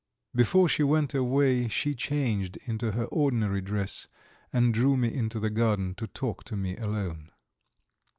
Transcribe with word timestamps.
Before 0.33 0.67
she 0.67 0.81
went 0.81 1.13
away 1.13 1.67
she 1.67 1.93
changed 1.93 2.57
into 2.65 2.93
her 2.93 3.03
ordinary 3.05 3.61
dress, 3.61 4.07
and 4.51 4.73
drew 4.73 4.97
me 4.97 5.13
into 5.13 5.39
the 5.39 5.51
garden 5.51 5.93
to 5.93 6.07
talk 6.07 6.43
to 6.45 6.55
me 6.55 6.75
alone. 6.75 7.29